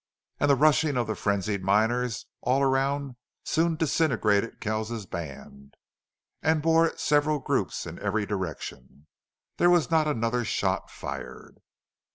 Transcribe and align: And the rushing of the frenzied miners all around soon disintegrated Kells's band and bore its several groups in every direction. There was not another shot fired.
And 0.39 0.49
the 0.49 0.55
rushing 0.55 0.97
of 0.97 1.05
the 1.05 1.13
frenzied 1.13 1.63
miners 1.63 2.25
all 2.41 2.63
around 2.63 3.17
soon 3.43 3.75
disintegrated 3.75 4.59
Kells's 4.59 5.05
band 5.05 5.75
and 6.41 6.63
bore 6.63 6.87
its 6.87 7.03
several 7.03 7.37
groups 7.37 7.85
in 7.85 7.99
every 7.99 8.25
direction. 8.25 9.05
There 9.57 9.69
was 9.69 9.91
not 9.91 10.07
another 10.07 10.43
shot 10.43 10.89
fired. 10.89 11.61